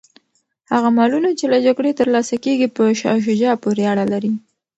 هغه 0.71 0.89
مالونه 0.97 1.29
چي 1.39 1.45
له 1.53 1.57
جګړې 1.65 1.91
ترلاسه 1.99 2.35
کیږي 2.45 2.67
په 2.75 2.83
شاه 2.99 3.17
شجاع 3.25 3.55
پوري 3.63 3.83
اړه 3.91 4.05
لري. 4.13 4.33